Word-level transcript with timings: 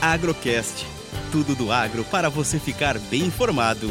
Agrocast. 0.00 0.86
Tudo 1.32 1.54
do 1.54 1.72
agro 1.72 2.04
para 2.04 2.28
você 2.28 2.58
ficar 2.58 2.98
bem 2.98 3.22
informado. 3.22 3.88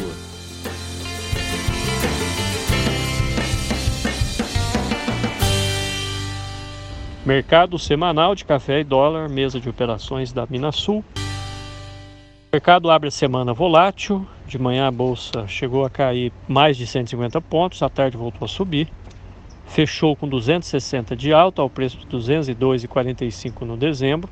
Mercado 7.26 7.80
semanal 7.80 8.36
de 8.36 8.46
café 8.46 8.82
e 8.82 8.84
dólar, 8.84 9.28
mesa 9.28 9.60
de 9.60 9.68
operações 9.68 10.32
da 10.32 10.46
Minasul. 10.46 11.04
O 11.18 12.50
mercado 12.54 12.92
abre 12.92 13.08
a 13.08 13.12
semana 13.12 13.52
volátil. 13.52 14.28
De 14.46 14.60
manhã 14.60 14.88
a 14.88 14.92
bolsa 14.92 15.48
chegou 15.48 15.84
a 15.84 15.90
cair 15.90 16.32
mais 16.48 16.78
de 16.78 16.86
150 16.86 17.42
pontos, 17.42 17.82
à 17.82 17.90
tarde 17.90 18.16
voltou 18.16 18.46
a 18.46 18.48
subir. 18.48 18.88
Fechou 19.66 20.16
com 20.16 20.28
260 20.28 21.16
de 21.16 21.34
alta 21.34 21.64
ao 21.64 21.70
preço 21.70 21.98
de 21.98 22.06
202,45 22.06 23.62
no 23.62 23.76
dezembro. 23.76 24.30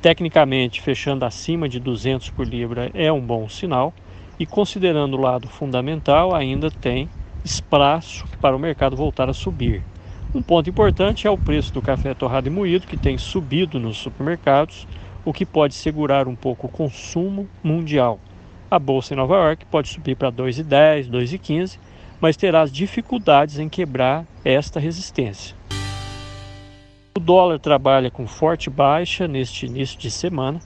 Tecnicamente, 0.00 0.80
fechando 0.80 1.24
acima 1.24 1.68
de 1.68 1.80
200 1.80 2.30
por 2.30 2.46
libra 2.46 2.90
é 2.94 3.10
um 3.12 3.20
bom 3.20 3.48
sinal. 3.48 3.92
E 4.38 4.46
considerando 4.46 5.16
o 5.16 5.20
lado 5.20 5.48
fundamental, 5.48 6.32
ainda 6.32 6.70
tem 6.70 7.10
espaço 7.44 8.24
para 8.40 8.54
o 8.54 8.58
mercado 8.58 8.94
voltar 8.94 9.28
a 9.28 9.32
subir. 9.32 9.82
Um 10.32 10.40
ponto 10.40 10.70
importante 10.70 11.26
é 11.26 11.30
o 11.30 11.36
preço 11.36 11.72
do 11.72 11.82
café 11.82 12.14
torrado 12.14 12.46
e 12.46 12.50
moído, 12.50 12.86
que 12.86 12.96
tem 12.96 13.18
subido 13.18 13.80
nos 13.80 13.96
supermercados, 13.96 14.86
o 15.24 15.32
que 15.32 15.44
pode 15.44 15.74
segurar 15.74 16.28
um 16.28 16.36
pouco 16.36 16.68
o 16.68 16.70
consumo 16.70 17.48
mundial. 17.64 18.20
A 18.70 18.78
bolsa 18.78 19.14
em 19.14 19.16
Nova 19.16 19.34
York 19.34 19.64
pode 19.66 19.88
subir 19.88 20.14
para 20.14 20.30
2,10, 20.30 21.10
2,15, 21.10 21.78
mas 22.20 22.36
terá 22.36 22.64
dificuldades 22.66 23.58
em 23.58 23.68
quebrar 23.68 24.24
esta 24.44 24.78
resistência. 24.78 25.56
Dólar 27.28 27.58
trabalha 27.58 28.10
com 28.10 28.26
forte 28.26 28.70
baixa 28.70 29.28
neste 29.28 29.66
início 29.66 29.98
de 29.98 30.10
semana. 30.10 30.58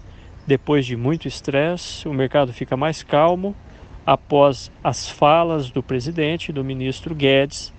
Depois 0.47 0.87
de 0.87 0.97
muito 0.97 1.27
estresse, 1.27 2.07
o 2.07 2.15
mercado 2.15 2.53
fica 2.53 2.77
mais 2.77 3.03
calmo 3.03 3.53
após 4.07 4.71
as 4.85 5.09
falas 5.09 5.73
do 5.73 5.83
presidente 5.83 6.51
e 6.51 6.53
do 6.53 6.63
ministro 6.63 7.17
Guedes 7.17 7.73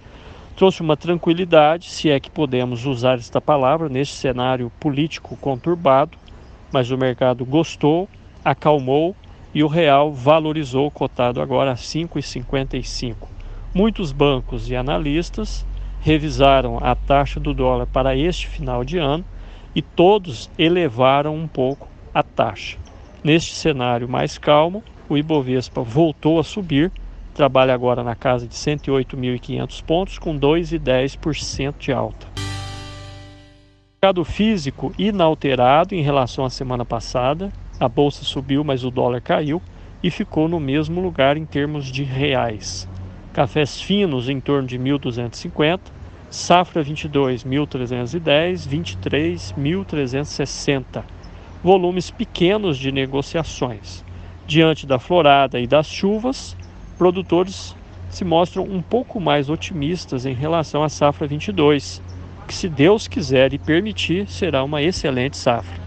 trouxe 0.57 0.81
uma 0.81 0.97
tranquilidade, 0.97 1.89
se 1.89 2.09
é 2.09 2.19
que 2.19 2.29
podemos 2.29 2.85
usar 2.85 3.19
esta 3.19 3.39
palavra, 3.39 3.87
neste 3.87 4.15
cenário 4.15 4.69
político 4.81 5.37
conturbado, 5.37 6.17
mas 6.69 6.91
o 6.91 6.97
mercado 6.97 7.45
gostou, 7.45 8.09
acalmou 8.43 9.15
e 9.53 9.63
o 9.63 9.67
real 9.67 10.11
valorizou, 10.11 10.91
cotado 10.91 11.41
agora 11.41 11.71
a 11.71 11.75
5,55. 11.75 13.15
Muitos 13.73 14.11
bancos 14.11 14.69
e 14.69 14.75
analistas 14.75 15.65
revisaram 16.03 16.77
a 16.81 16.93
taxa 16.93 17.39
do 17.39 17.53
dólar 17.53 17.87
para 17.87 18.15
este 18.15 18.47
final 18.47 18.83
de 18.83 18.97
ano 18.97 19.25
e 19.75 19.81
todos 19.81 20.51
elevaram 20.57 21.35
um 21.35 21.47
pouco 21.47 21.87
a 22.13 22.21
taxa. 22.21 22.77
Neste 23.23 23.55
cenário 23.55 24.07
mais 24.07 24.37
calmo, 24.37 24.83
o 25.09 25.17
Ibovespa 25.17 25.81
voltou 25.81 26.39
a 26.39 26.43
subir 26.43 26.91
trabalha 27.33 27.73
agora 27.73 28.03
na 28.03 28.15
casa 28.15 28.47
de 28.47 28.53
108.500 28.53 29.83
pontos, 29.83 30.19
com 30.19 30.37
2,10% 30.37 31.75
de 31.79 31.91
alta. 31.91 32.27
Mercado 34.01 34.23
físico 34.23 34.93
inalterado 34.97 35.95
em 35.95 36.01
relação 36.01 36.45
à 36.45 36.49
semana 36.49 36.85
passada. 36.85 37.51
A 37.79 37.87
bolsa 37.87 38.23
subiu, 38.23 38.63
mas 38.63 38.83
o 38.83 38.91
dólar 38.91 39.21
caiu 39.21 39.61
e 40.01 40.11
ficou 40.11 40.47
no 40.47 40.59
mesmo 40.59 41.01
lugar 41.01 41.37
em 41.37 41.45
termos 41.45 41.85
de 41.85 42.03
reais. 42.03 42.87
Cafés 43.33 43.81
finos 43.81 44.29
em 44.29 44.39
torno 44.39 44.67
de 44.67 44.77
1.250, 44.77 45.79
safra 46.29 46.83
22, 46.83 47.43
1.310, 47.43 48.67
23, 48.67 49.55
1.360. 49.57 51.03
Volumes 51.63 52.11
pequenos 52.11 52.77
de 52.77 52.91
negociações. 52.91 54.05
Diante 54.45 54.85
da 54.85 54.99
florada 54.99 55.59
e 55.59 55.65
das 55.65 55.87
chuvas, 55.87 56.55
produtores 56.95 57.75
se 58.07 58.23
mostram 58.23 58.65
um 58.65 58.83
pouco 58.83 59.19
mais 59.19 59.49
otimistas 59.49 60.27
em 60.27 60.33
relação 60.35 60.83
à 60.83 60.89
safra 60.89 61.25
22, 61.25 62.03
que, 62.47 62.53
se 62.53 62.69
Deus 62.69 63.07
quiser 63.07 63.51
e 63.51 63.57
permitir, 63.57 64.27
será 64.27 64.63
uma 64.63 64.83
excelente 64.83 65.37
safra. 65.37 65.81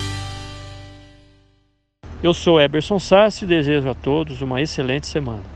Eu 2.21 2.35
sou 2.35 2.61
Eberson 2.61 2.99
Sassi 2.99 3.45
e 3.45 3.49
desejo 3.49 3.89
a 3.89 3.95
todos 3.95 4.43
uma 4.43 4.61
excelente 4.61 5.07
semana. 5.07 5.56